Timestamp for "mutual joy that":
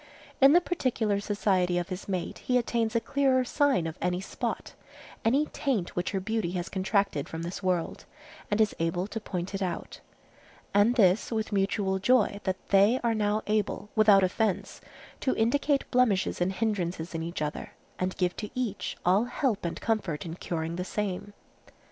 11.51-12.69